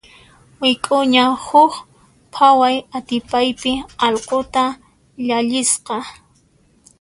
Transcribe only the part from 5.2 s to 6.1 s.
llallisqa.